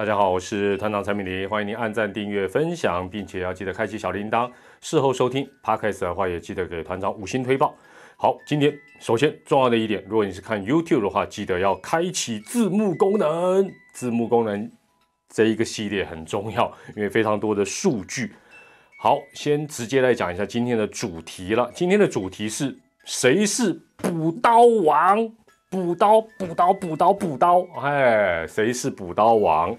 [0.00, 4.50] 大家好，我是团长陈敏林，欢迎您按赞、订阅、分享，并且要记得开启小铃铛。
[4.80, 7.74] 事后收听 Podcast 的话，也记得给团长五星推报。
[8.16, 13.70] 好，今天首先重要的一点，如果你是看 YouTube 的话，记得要开启字幕功能。
[13.92, 14.72] 字幕功能
[15.28, 18.32] 这一个系列很重要，因为非常多的数据。
[18.98, 21.70] 好，先直接来讲一下今天的主题了。
[21.74, 22.74] 今天的主题是
[23.04, 25.30] 谁是补刀王？
[25.68, 27.66] 补刀，补刀，补刀，补刀！
[27.82, 29.76] 哎，谁是补刀王？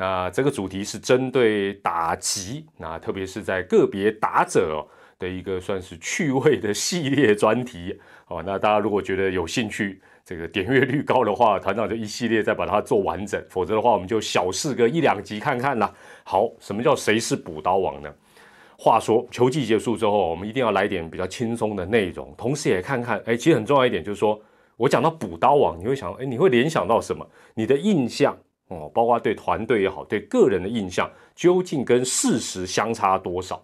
[0.00, 4.86] 那这个主题是针对打击，那特别是在个别打者
[5.18, 7.98] 的一个算是趣味的系列专题
[8.28, 8.40] 哦。
[8.46, 15.92] 那大家如果觉得有兴趣，这个点阅率高的话，团长就一系列再把它做完整；否则的话，我们就小试个一两集看看啦。
[16.22, 18.08] 好，什么叫谁是补刀王呢？
[18.78, 24.40] 话说球季结束之后，我们一定要来点比较轻松的内容，同时也看看，哎，其实很重要一点就是说，
[24.76, 27.28] 我讲到补刀王，你会想，哎，你会联想到什么？
[27.54, 28.38] 你的印象？
[28.68, 33.62] 哦，包括对团队也好，对个人的印象究竟跟事实相差多少？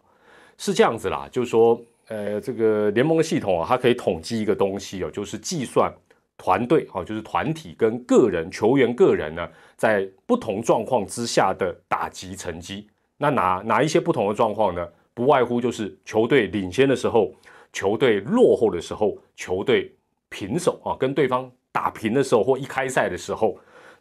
[0.57, 5.93] 是这样子啦，就是说，呃，这个联盟的系统啊，它可以统计一个东西哦，就是计算
[6.39, 12.89] 团队哦，就是团体跟个人球员个人呢，在不同状况之下的打击成绩。
[13.19, 14.89] 那哪哪一些不同的状况呢？
[15.13, 17.33] 不外乎就是球队领先的时候，
[17.73, 19.93] 球队落后的时候，球队
[20.29, 23.57] 平手啊，跟对方打平的时候，或一开赛的时候。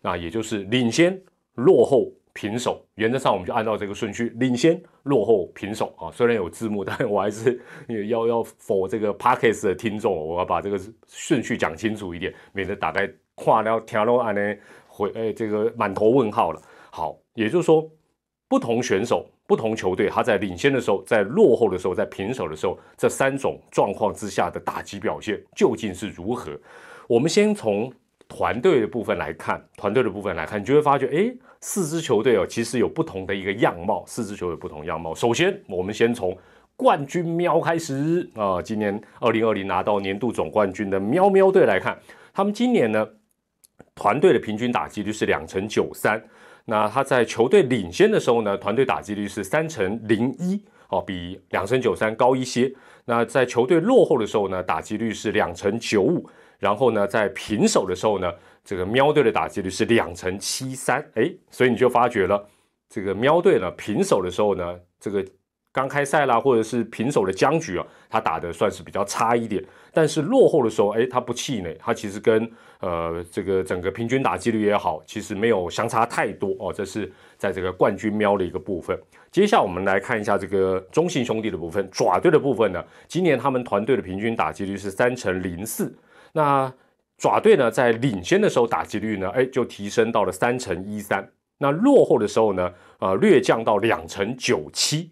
[0.06, 1.18] 那也就是领先、
[1.56, 6.12] 落后、平手，原则上我们就按照这个顺序：领先、落后、平手啊。
[6.12, 7.62] 虽然有字幕， 但我还是
[8.10, 14.56] 要要否这个 Parkes 的听众，我要把这个顺序讲清楚一点，免得打开跨了听了安呢
[14.88, 16.62] 回哎这个满头问号了。
[16.92, 17.90] 好，也就是说，
[18.50, 26.60] 不同选手、不同球队，他在领先的时候、在落后的时候、在平手的时候，这三种状况之下的打击表现究竟是如何？
[27.08, 27.90] 我们先从。
[28.28, 34.04] 团队的部分来看，团队的部分来看，你就会发觉，哎，四支球队哦，其实有不同的一个样貌。
[34.08, 35.14] 四支球队不同样貌。
[35.14, 36.36] 首先，我们先从
[36.76, 41.98] 冠军喵开始啊，今年二零二零拿到年度总冠军的喵喵队来看，
[42.34, 43.08] 他们今年呢，
[43.94, 46.22] 团队的平均打击率是两成九三。
[46.66, 52.74] 那他在球队领先的时候呢，团队打击率是三成零一，哦，比两成九三高一些。
[53.06, 56.28] 那在球队落后的时候呢，打击率是两成九五。
[56.64, 58.32] 然后呢，在平手的时候呢，
[58.64, 62.42] 这个喵队的打击率是两成七三，哎，所以你就发觉了，
[62.90, 65.26] 这个喵队呢平手的时候呢，这个
[65.74, 69.62] 刚开赛啦，或者是平手的僵局啊，他打的算是比较差一点。
[69.92, 76.72] 但是落后的时候，哎，他不气馁，他其实跟呃这个整个平均打击率也好，其实没有相差太多哦。
[76.72, 78.98] 这是在这个冠军喵的一个部分。
[79.32, 85.94] 接下来我们来看一下这个中信兄弟的部分，爪队的部分呢，今年他们团队的平均打击率是三成零四。
[86.34, 86.72] 那
[87.18, 91.28] 爪队呢，在领先的时候打击率呢，哎，就提升到了三成一三。
[91.60, 95.10] 那落后的时候呢，呃，略降到两成九七。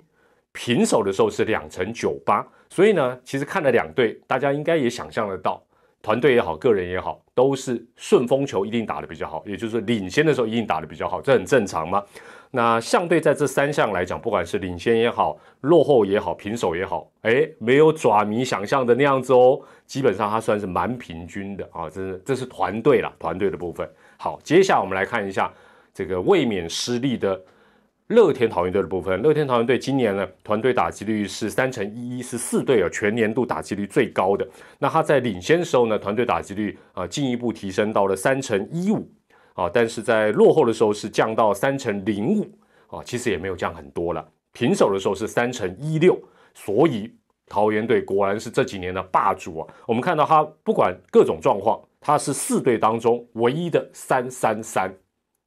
[0.51, 2.45] 平手的时候是两成九八。
[2.69, 5.63] 所以呢，其实看了两队，大家应该也想象得到，
[6.01, 12.03] 团队也好，个人也好，都是顺风球一定打得比较好，也就是领先的时候一定打得比较好，这很正常吗？
[12.53, 19.59] 那相对在这三项来讲，不管是领先也好，落后也好，平手也好，哎，没有爪迷想象的那样子哦。
[19.85, 23.89] 基本上它算是蛮平均的啊，这是这是团队了，团队的部分。
[24.17, 25.49] 好，接下来我们来看一下
[25.93, 27.41] 这个卫冕失利的
[28.07, 29.21] 乐天桃园队的部分。
[29.21, 34.45] 乐天桃园队今年呢，团队打击率是三成一一，是四队啊全年度打击率最高的。
[34.77, 39.09] 那他在领先的时候呢，团队打击率啊进一步提升到了三成一五。
[39.53, 42.49] 啊，但是在落后的时候是降到三成零五
[42.87, 44.27] 啊，其实也没有降很多了。
[44.53, 46.17] 平手的时候是三成一六，
[46.53, 47.13] 所以
[47.47, 49.67] 桃园队果然是这几年的霸主啊。
[49.85, 54.93] 我们看到他不管各种状况，他是四队当中唯一的三三三，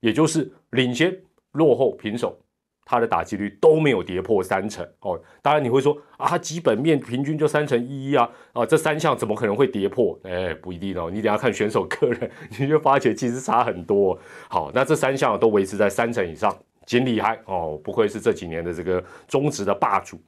[0.00, 1.14] 也就是领先、
[1.52, 2.38] 落后、平手。
[2.84, 10.18] 他的打击率都没有跌破三成哦，当然你会说啊，基本面平均就三成一啊，啊，这三项怎么可能会跌破？
[10.24, 14.18] 哎，不一定哦，你等下看选手个人，你就发觉其实差很多。
[14.48, 16.54] 好，那这三项都维持在三成以上，
[16.84, 20.20] 真厉害哦，不愧是这几年的这个中职的霸主。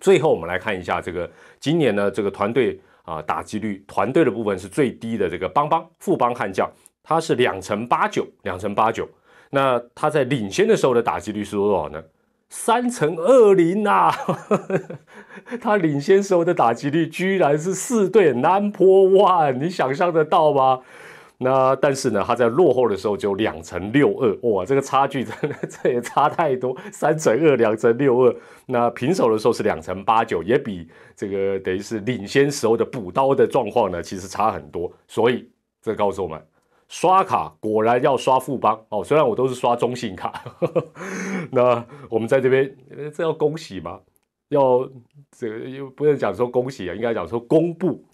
[0.00, 1.30] 最后我们来看一下这个
[1.60, 6.68] 今年呢，这个团队啊打击率团队的部分是最低的，这个邦邦富邦悍将，
[7.02, 9.06] 它是两成八九，两成八九。
[9.54, 12.02] 那他在领先的时候的打击率是多少呢？
[12.48, 14.10] 三乘二零啊！
[15.60, 20.80] 他领先时候的打击率居然是四对 number one，你想象得到吗？
[21.36, 28.34] 那但是呢，他在落后的时候就两成六二，哇，这个差距真的这也差太多，三乘二，两成六二。
[28.64, 34.90] 那平手的时候是两成八九，也比这个等于是领先时候的补刀的状况呢，其实差很多。
[35.08, 35.46] 所以
[35.82, 36.40] 这告诉我们。
[36.92, 40.44] 刷卡果然要刷富邦哦，虽然我都是刷中信卡，
[41.50, 42.76] 那我们在这边
[43.14, 43.98] 这要恭喜吗？
[44.50, 44.86] 要
[45.34, 48.04] 这个又不能讲说恭喜啊，应该讲说公布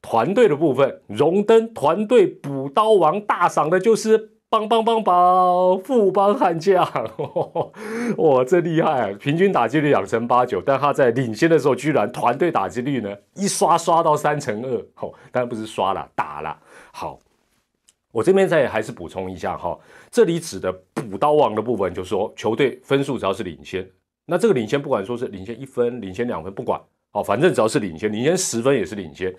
[0.00, 6.88] 团队的部分，荣登团队补刀王大赏的就是邦邦邦邦富邦悍将，
[8.18, 9.16] 哇，这厉害啊！
[9.18, 16.56] 平均打击率两成八九，但他在领先的时候居然团队打击率呢一刷刷到三成二，哦，当然不是刷了打了，
[16.92, 17.18] 好。
[18.18, 19.78] 我这边再还是补充一下哈，
[20.10, 23.88] 这里指的补刀王的部分，就是说球队分数只要是领先，
[24.26, 26.80] 那这个领先不管说是领先一分、领先两分，不管
[27.12, 29.32] 哦，反正只要是领先，领先十分也是领先。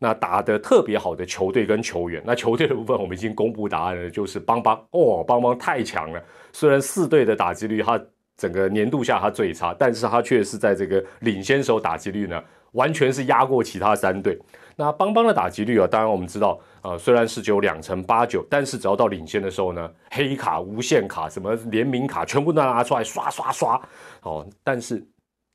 [0.00, 6.20] 那打得特别好的球队跟球员，那球队的部分我们已经公布答案了，就是邦邦哦，邦邦太强了。
[6.52, 8.04] 虽然四队的打击率他
[8.36, 14.36] 整个年度下他最差，但是他却是在这个领先时候打击率呢，完全是压过其他三队。
[14.78, 23.88] 那邦邦的打击率啊，当然我们知道，呃，虽然是只有两成八九，但是只要到领先的时候呢，黑卡、无限卡、什么联名卡，全部都拿出来刷刷刷，
[24.22, 25.04] 哦，但是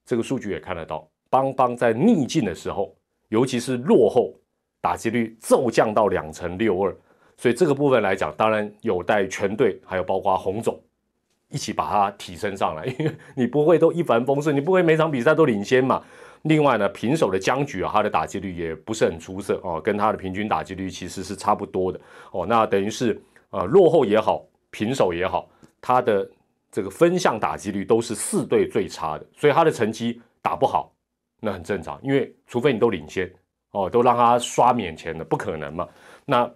[0.03, 2.93] 这个数据也看得到，邦邦在逆境的时候，
[3.29, 4.33] 尤其是落后，
[4.81, 6.93] 打击率骤降到两成六二，
[7.37, 10.77] 所以这个部分来讲，当然有待全队还有包括红总
[11.51, 16.01] 一起把它提升上来， 因为你不会都一帆风顺，你不会每场比赛都领先嘛。
[16.43, 22.01] 另外呢，平手的僵局啊，他的打击率也不是很出色哦，跟他的平均打击率其实是差不多的
[22.31, 22.45] 哦。
[22.47, 23.21] 那等于是
[23.51, 25.47] 呃落后也好，平手也好，
[25.79, 26.27] 他的
[26.71, 30.91] 这个分项打击率都是四队最差的，所以他的成绩打不好，
[31.39, 33.31] 那很正常，因为除非你都领先
[33.73, 35.87] 哦，都让他刷免钱的，不可能嘛。
[36.25, 36.51] 那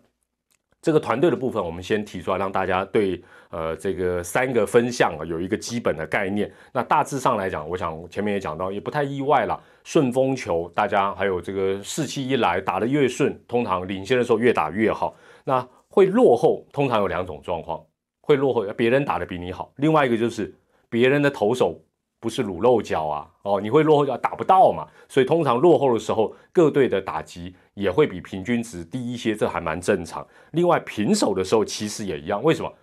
[0.85, 6.53] 这个团队的部分，我们先提出来，让大家对呃这个三个分项啊有一个基本的概念。
[6.71, 9.59] 那大致上来讲，我想前面也讲到，也不太意外了。
[9.83, 15.15] 顺风球，大家还有这个士气一来，打得越顺，通常领先的时候越打越好。
[15.43, 17.83] 那会落后，通常有两种状况，
[18.21, 19.73] 会落后，别人打得比你好。
[19.77, 20.53] 另外一个就是
[20.87, 21.81] 别人的投手。
[22.25, 30.25] 不是卤肉脚啊，哦，你会落后就打不到嘛，所以通常落后的时候，各队的打击也会比平均值低一些，这还蛮正常。
[30.53, 32.73] 另外平手的时候其实也一样，为什么？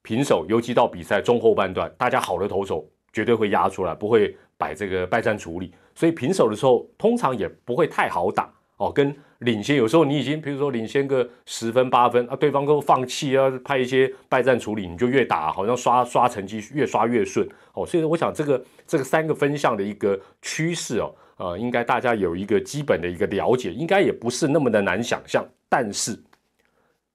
[0.00, 8.50] 平手尤其到比赛中后半段，大家好的投手绝对会压出来，不会摆这个败战处理，所以平手的时候通常也不会太好打。
[8.78, 17.84] 哦，跟领先有时候你已经，比如说领先个十分八分啊，对方都放弃啊，派一些败战处理，你就越打好像刷刷成绩越刷越顺哦。
[17.84, 25.44] 所以我想这个这个三个分项的一个趋势哦，呃，应该大家有一个基本的一个了解，应该也不是那么的难想象。
[25.68, 26.16] 但是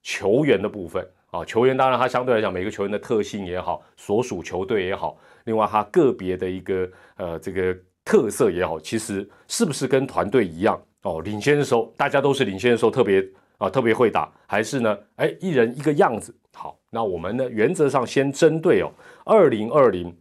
[0.02, 7.74] 球员的部分啊，球员当然他相对来讲每个球员的特性也好，所属球队也好，另外他个别的一个呃这个
[8.04, 10.78] 特色也好，其实是不是跟团队一样？
[11.04, 13.24] 哦，领先的时候，大家都是领先的时候，特别
[13.58, 14.98] 啊，特别会打，还是呢？
[15.18, 16.34] 哎，一人一个样子。
[16.54, 18.90] 好，那我们呢，原则上先针对哦，
[19.26, 20.16] 二零二零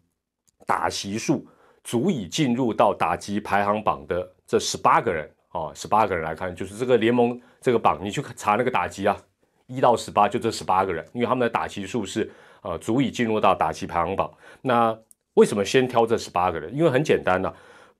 [0.66, 1.46] 打席数
[1.84, 9.16] 足以进入到打击排行榜的这十八个人哦，十八个人来看，就是这个联盟这个榜，你去查那个打击啊，
[9.66, 12.28] 一到十八就这十八个人，因为他们的打击数是
[12.62, 14.28] 呃足以进入到打击排行榜。
[14.60, 14.98] 那
[15.34, 16.74] 为什么先挑这十八个人？
[16.74, 17.52] 因为很简单呢。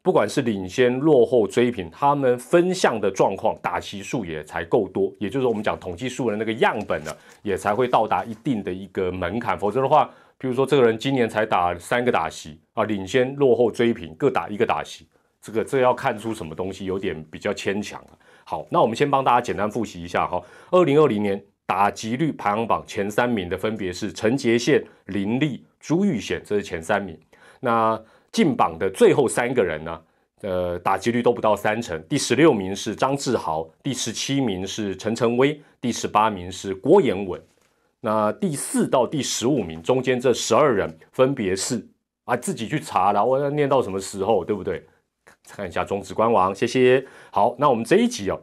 [0.03, 9.57] 不管是领先、落后、追平，他们分项的状况，打席数也才够多，也就是我们讲统计数的那个样本呢，也才会到达一定的一个门槛。
[9.57, 15.07] 否则的话，比如说这个人今年才打三个打席啊，领先、落后、追平各打一个打席，
[15.41, 18.19] 这个这要看出什么东西，有点比较牵强了。
[18.43, 27.17] 好，那我们先帮大家简单复习一下哈，二零二零年打击率排行榜前三名的分别是陈杰宪、林立、朱玉贤，这是前三名。
[27.61, 27.97] 那
[28.33, 30.03] 进榜的最后三个人呢，
[30.41, 32.03] 呃，打击率都不到三成。
[32.09, 37.41] 第十六名是张志豪，第十七名是陈晨威，第十八名是郭彦文。
[38.01, 41.87] 那第四到第十五名中间这十二人分别是
[42.25, 44.85] 啊，自己去查了，我要念到什么时候，对不对？
[45.47, 47.05] 看一下中职官网，谢谢。
[47.31, 48.41] 好，那我们这一集哦，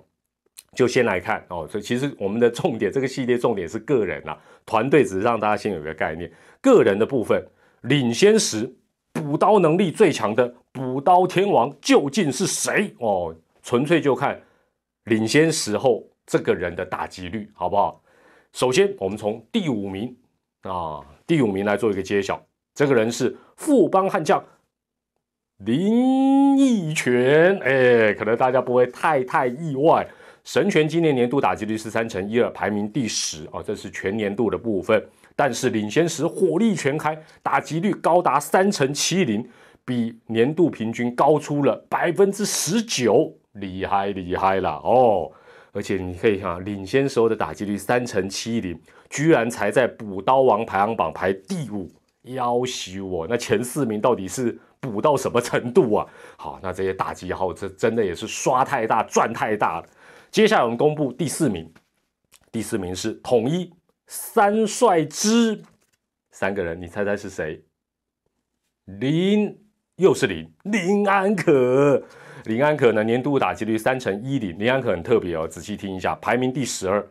[0.75, 1.67] 就先来看哦。
[1.67, 6.31] 所以其实我们的重点，这个系列重点是个人啊，团队只是让大家先有个概念。
[6.61, 7.43] 个人的部分
[7.81, 8.71] 领先时。
[9.11, 12.93] 补刀能力最强的补刀天王究竟是谁？
[12.99, 14.41] 哦，纯粹就看
[15.05, 18.01] 领先时候这个人的打击率，好不好？
[18.53, 20.15] 首先，我们从第五名
[20.61, 22.41] 啊，第五名来做一个揭晓。
[22.73, 24.43] 这个人是富邦悍将
[25.57, 30.07] 林奕泉，哎，可能大家不会太太意外。
[30.43, 35.03] 神拳今年年度打击率是三成一二，排名第十啊，这是全年度的部分。
[35.35, 39.47] 但是领先时火力全开，打击率高达三成七零，
[39.85, 45.31] 比年度平均高出了百分之十九，厉害厉害了哦！
[45.71, 48.77] 而且你可以看啊，领先时候的打击率三成七零，
[49.09, 51.89] 居然才在补刀王排行榜排第五，
[52.23, 53.27] 要死我！
[53.27, 56.05] 那前四名到底是补到什么程度啊？
[56.37, 59.85] 好，那这些打击号这真的也是刷太大赚太大了。
[60.31, 61.71] 接下来我们公布第四名，
[62.51, 63.73] 第四名是统一
[64.07, 65.61] 三帅之
[66.31, 67.63] 三个人，你猜猜是谁？
[68.85, 69.59] 林
[69.95, 72.03] 又是林林安可。
[72.45, 73.03] 林安可呢？
[73.03, 74.57] 年度打击率三成一零。
[74.57, 77.05] 林安可很特别哦，仔细听一下，排名第十二。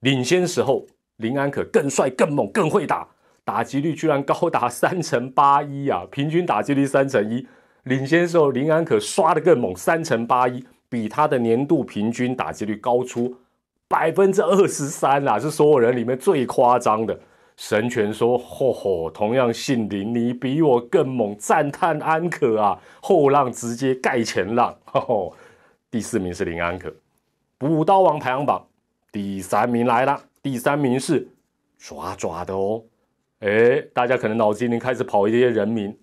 [0.00, 0.84] 领先时候，
[1.16, 3.08] 林安可更帅、更猛、更会打，
[3.44, 6.04] 打击率居然高达三成八一啊！
[6.10, 7.46] 平均打击率三成一。
[7.84, 13.36] 领先时候，林安可刷的更猛，三成八一，比他的年度平均打击率高出
[13.86, 15.38] 百分之二十三啊！
[15.38, 17.18] 是所有人里面最夸张的。
[17.56, 24.76] 神拳说：“吼吼，同样姓林，你比我更猛！”赞叹安可啊，后浪直接盖前浪。
[24.84, 25.34] 吼吼，
[25.90, 26.94] 第四名是林安可，
[27.58, 28.64] 补刀王排行榜
[29.10, 30.22] 第三名来了。
[30.40, 31.26] 第三名是
[31.78, 32.80] 抓抓的哦。
[33.40, 35.96] 哎，大家可能脑子里开始跑一些人名，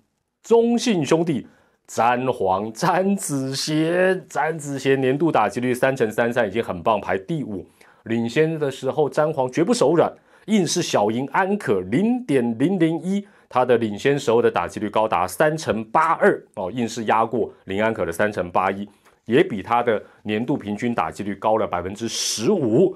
[0.44, 1.48] 中信兄弟
[1.88, 7.66] 詹皇、詹子贤、詹子贤年度打击率三乘三三已经很棒，排第五。
[8.04, 10.12] 领先的时候，詹皇绝不手软。
[10.46, 18.88] 硬是小赢安可零点零零一，他的领先时候的打击率高达三成八二哦，硬是压过林安可的三成八一，
[19.26, 22.96] 也比他的年度平均打击率高了百分之十五。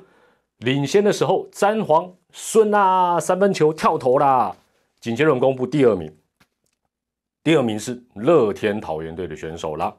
[0.60, 4.56] 领先的时候，詹皇孙啊三分球跳投啦。
[5.00, 6.14] 紧接着公布第二名，
[7.44, 9.96] 第二名是乐天桃园队的选手啦。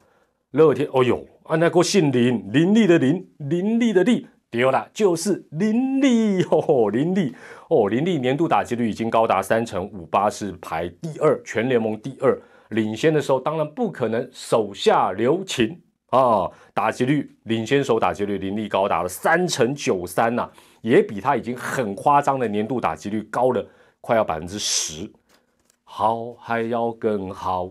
[0.52, 4.26] 乐天，哦呦，啊那个姓林，林立的林，林立的立。
[4.50, 7.32] 丢了，就是林立哦，林立
[7.68, 12.36] 哦，林立年度打击率已经高达三成五八，是排第二，全联盟第二。
[12.70, 16.50] 领先的时候，当然不可能手下留情啊！
[16.74, 20.50] 打击率领先手打击率，林立高达了三成九三呐，
[20.82, 23.64] 也比他已经很夸张的年度打击率高了
[24.00, 25.08] 快要百分之十。
[25.92, 27.68] 好，还要更好，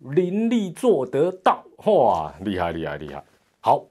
[0.00, 2.34] 林立做得到哇！
[2.40, 3.24] 厉害，厉害，厉害！
[3.60, 3.86] 好，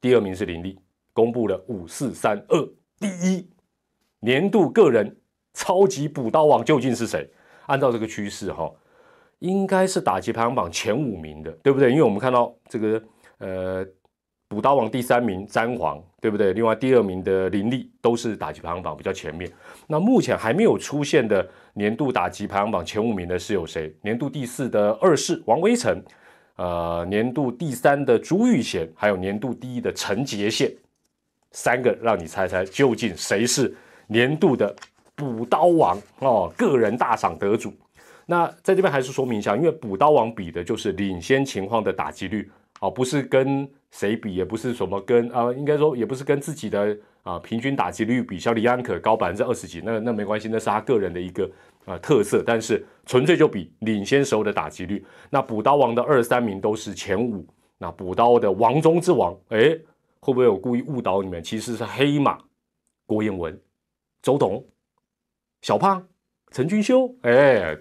[0.00, 0.78] 第二名是林立。
[1.12, 2.68] 公布了五四三二
[3.00, 3.50] 第一
[4.20, 5.16] 年度个人
[5.52, 7.28] 超级补刀王究竟是谁？
[7.66, 8.72] 按照这个趋势哈，
[9.40, 11.90] 应该是打击排行榜前五名的，对不对？
[11.90, 13.02] 因为我们看到这个
[13.38, 13.84] 呃
[14.48, 16.52] 补刀王第三名詹皇，对不对？
[16.52, 19.50] 另外第二名的林立都是打击排行榜比较前面。
[19.86, 23.92] 那目前还没有出现的年度打击排行榜前五名的是有谁？
[24.02, 26.00] 年度第四的二世王威成，
[26.56, 30.70] 呃，年度第三的朱玉贤，还有年度第一的陈杰宪。
[31.50, 33.74] 三个让你猜猜，究竟谁是
[34.08, 34.74] 年度的
[35.14, 36.52] 补刀王哦？
[36.56, 37.72] 个人大赏得主。
[38.26, 42.50] 那在这边还是说明一下，因为补刀王比的就是领先情况的打击率
[42.84, 51.50] 哦，不是跟谁比，也不是什么跟啊，应该说也不是跟自己的啊平均打击率比，像李安可高百分之二十几，那那没关系，那是他个人的一个
[51.86, 52.42] 啊特色。
[52.46, 55.02] 但是纯粹就比领先时候的打击率。
[55.30, 57.46] 那补刀王的二三名都是前五，
[57.78, 59.78] 那补刀的王中之王，哎。
[60.26, 61.42] 会不会有故意误导你们？
[61.42, 62.38] 其实是黑马，
[63.04, 63.60] 郭彦文、
[64.22, 64.64] 周董、
[65.60, 66.02] 小胖、
[66.50, 67.76] 陈君修，哎，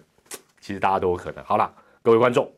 [0.60, 1.42] 其实大家都有可能。
[1.46, 2.52] 好了，各位观众，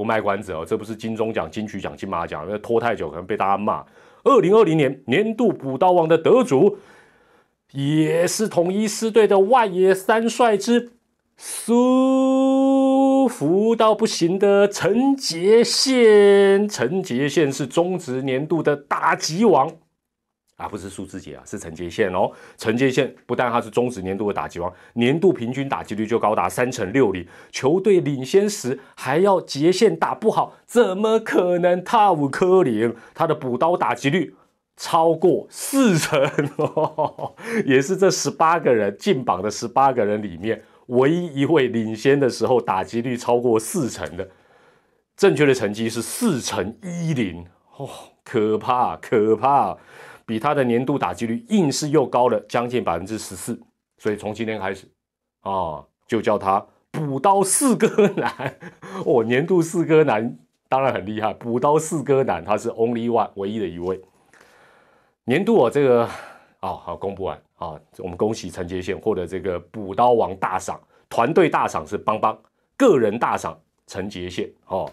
[0.00, 3.84] 不卖关子哦，这不是金钟奖、金曲奖、金马奖，因为拖太久可能被大家骂。
[4.24, 6.78] 二零二零年年度补刀王的得主，
[7.72, 10.92] 也是统一师队的外野三帅之
[11.36, 19.70] 舒服到不行的陈杰宪，陈杰宪是中职年度的打击王
[20.60, 22.30] 啊，不是数字节啊，是承接线哦。
[22.58, 31.82] 承接线不但他是中止年度的打击王，年度平均打击率就高达三成六零，球队领先时还要杰宪打不好，怎么可能？
[31.82, 34.34] 他无科林，他的补刀打击率
[34.76, 36.20] 超过四成，
[37.64, 40.62] 也是这十八个人进榜的十八个人里面。
[40.86, 44.28] 唯一一位领先的时候打击率超过四成的，
[45.16, 47.88] 正确的成绩是四成一零哦，
[48.24, 49.78] 可怕可怕，
[50.30, 53.60] 比他的年度打击率硬是又高了将近百分之十四，
[53.98, 54.88] 所以从今天开始
[55.40, 58.32] 啊，就叫他补刀四哥男
[59.04, 64.00] 哦，年度四哥男当然很厉害，补刀四哥男他是 only one 唯一的一位，
[65.24, 66.08] 年度哦这个。
[66.60, 72.38] 哦，好，公布完啊，我们恭喜陈杰宪获得这个补刀王大赏，团队大赏是邦邦，
[72.76, 73.58] 个人大赏
[73.88, 74.88] 陈杰宪哦。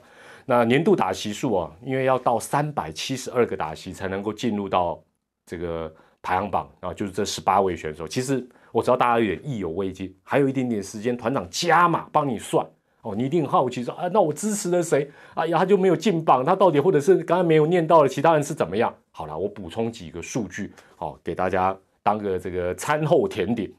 [0.46, 5.00] 那年度打席数啊，因为要到三百七十二个打席才能够进入到
[5.48, 8.06] 这个排行榜啊，就是这十八位选手。
[8.08, 12.64] 其实我知道大家有点意犹未尽，还有一点点时间，团长加码帮你算
[13.02, 13.16] 哦。
[13.16, 15.10] 你一定好奇说啊，那我支持了谁？
[15.36, 18.94] 哎呀，他就没有进榜，他到底或者是刚刚没有念到的其他人是怎么样？
[19.12, 23.72] 好了，我补充几个数据，好给大家当个这个餐后甜点。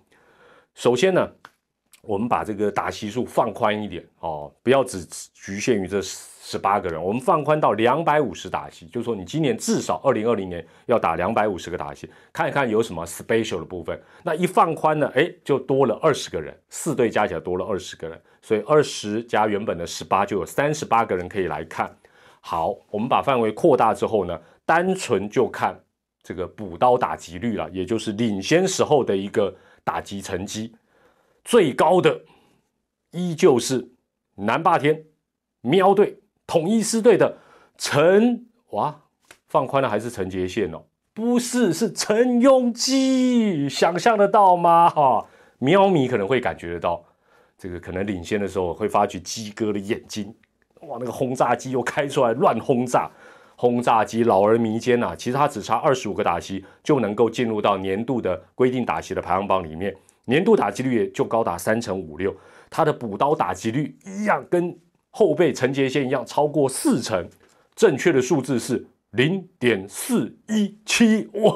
[0.75, 1.30] 首先呢，
[2.02, 6.00] 我们把这个打席数放宽一点哦，不要只局限于这
[6.40, 14.00] 十八个人，我们放宽到两百五十打席，就是说你今年至少二零二零年要打两百五十个打席，看一看有什么 special 的部分。
[14.23, 21.95] 那一放宽呢，哎，就多了二十个人，四队加起来多了二十个人，所以二十加原本的十八，就有三十八个人可以来看。
[22.40, 24.40] 好，我们把范围扩大之后呢？
[24.64, 25.78] 单纯就看
[26.23, 30.75] 这个补刀打击率了，也就是领先时候的一个打击成绩，
[31.42, 32.21] 最高的
[33.11, 33.90] 依旧是
[34.35, 35.04] 南霸天
[35.62, 37.36] 喵队统一狮队的
[37.76, 39.02] 陈哇，
[39.48, 40.82] 放宽了还是陈杰宪哦？
[41.12, 44.88] 不是，是陈庸基，想象得到吗？
[44.88, 45.26] 哈，
[45.58, 47.04] 喵迷可能会感觉得到，
[47.58, 50.34] 这个可能领先的时候会发觉鸡哥的眼睛，
[50.80, 53.10] 哇，那个轰炸机又开出来乱轰炸。
[53.54, 59.94] 轰炸机老而弥坚呐，其实它只差二十五个打席就能够进入到年度的规定打席的排行榜里面，
[60.26, 62.34] 年度打击率也就高达三成五六，
[62.70, 64.78] 它的补刀打击率一样跟
[65.10, 67.28] 后备陈杰宪一样超过四成，
[67.74, 71.50] 正确的数字是零点四一七哇！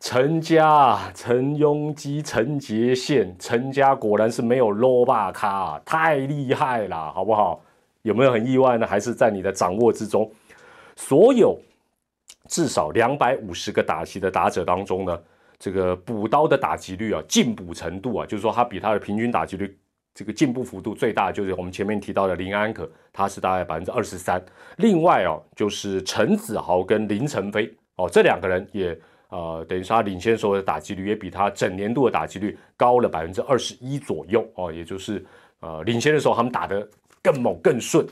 [0.00, 7.60] 陈家陈庸基陈杰宪陈家果然是没有 low 霸卡，太厉害了，好不好？
[8.02, 8.86] 有没有很意外呢？
[8.86, 10.30] 还是在你的掌握之中？
[10.96, 11.58] 所有
[12.46, 15.18] 至少两百五十个打击的打者当中呢，
[15.58, 19.76] 这个补刀的打击率啊，进补程度啊，就是说他比他的平均打击率
[20.18, 24.44] 这个进步幅度最大，就是我们前面提到的林安可，他是大概百分之二十三。
[24.78, 28.98] 另外哦，就是陈子豪跟林晨飞哦，这两个人也
[29.28, 35.24] 呃，等于说他领先所有的打击率也比他整年度的打击率高了百分之二十一左右哦，也就是
[35.60, 36.84] 呃，领先的时候他们打得。
[37.20, 38.06] 更猛更顺，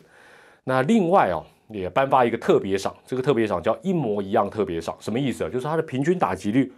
[0.64, 5.48] 那另外哦，也颁发一个特别赏，这个特别赏叫一模一样特别赏，什么意思啊？
[5.48, 6.72] 就是他的平均打击率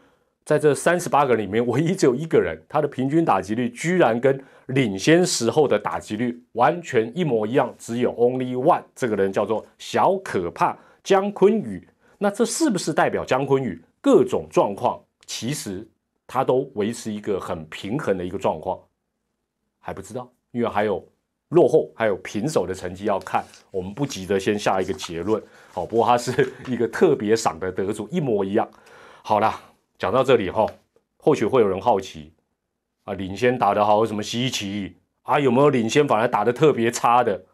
[0.49, 11.87] 在这三十八个人里面，唯一只有一个人，他的平均打击率居然跟领先时候的打击率完全一模一样，只有 only one，这个人叫做小可怕姜昆宇。
[12.17, 15.87] 那这是不是代表姜昆宇各种状况其实
[16.27, 18.81] 他都维持一个很平衡的一个状况？
[19.79, 21.07] 还不知道，因为还有。
[21.51, 25.43] 落后还有平手的成绩要看，我们不急着先下一个结论。
[25.73, 28.69] 好，不过他是一个特别赏的得主，一模一样。
[29.23, 29.59] 好了，
[29.99, 30.65] 讲到这里哈，
[31.19, 32.33] 或许会有人好奇
[33.03, 35.41] 啊，领先打得好有什么稀奇啊？
[35.41, 37.45] 有没有领先反而打得特别差的？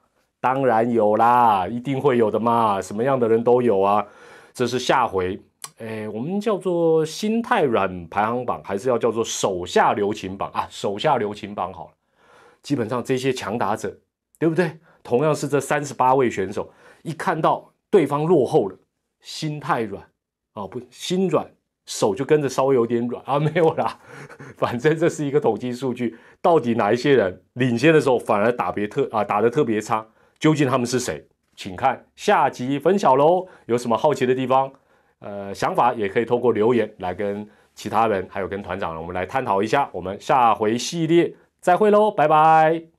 [0.40, 4.06] 当然有啦，一定会有的嘛，什么样的人都有啊。
[4.52, 5.40] 这是下回，
[5.78, 10.68] 哎，我们叫做心太软排行榜，还是要叫做手下留情榜啊？
[10.70, 11.92] 手下留情榜好了。
[12.62, 13.98] 基本上这些强打者，
[14.38, 14.78] 对不对？
[15.02, 16.70] 同样是这三十八位选手，
[17.02, 18.76] 一看到对方落后了，
[19.20, 20.02] 心太软
[20.52, 21.50] 啊，不心软，
[21.86, 23.98] 手就跟着稍微有点软啊， 没有啦。
[24.56, 30.06] 反正这是一个统计数据，到底哪一些人领先的时候反而打别特啊，打得特别差？
[30.38, 31.26] 究竟他们是谁？
[31.56, 33.46] 请看下集分晓喽。
[33.66, 34.72] 有什么好奇的地方，
[35.20, 39.88] 呃，想法也可以透过留言来跟其他人，还有跟团长，我们来探讨一下。
[39.92, 41.34] 我们下回系列。
[41.60, 42.93] 再会喽，拜拜。